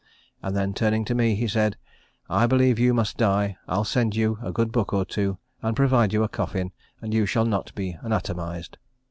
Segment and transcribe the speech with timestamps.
[0.41, 1.77] And then turning to me, he said,
[2.27, 6.11] "I believe you must die I'll send you a good book or two, and provide
[6.11, 6.71] you a coffin,
[7.03, 8.79] and you shall not be anatomised."